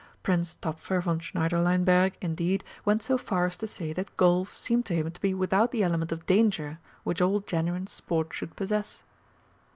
[0.23, 4.95] Prince Tapfer von Schneiderleinberg indeed went so far as to say that golf seemed to
[4.95, 9.03] him to be without the element of danger which all genuine sport should possess.